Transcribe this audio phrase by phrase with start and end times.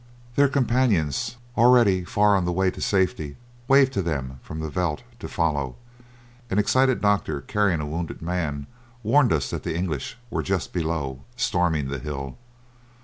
[0.35, 3.35] Their companions, already far on the way to safety,
[3.67, 5.75] waved to them from the veldt to follow;
[6.49, 8.65] an excited doctor carrying a wounded man
[9.03, 12.35] warned us that the English were just below, storming the hill.